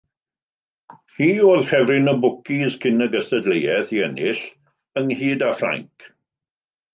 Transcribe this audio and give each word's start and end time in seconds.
Hi 1.17 1.27
oedd 1.49 1.67
ffefryn 1.67 2.09
y 2.13 2.15
bwcis 2.23 2.77
cyn 2.85 3.05
y 3.07 3.09
gystadleuaeth 3.17 3.93
i 3.99 4.01
ennill, 4.07 4.43
ynghyd 5.03 5.47
â 5.51 5.53
Ffrainc. 5.61 6.11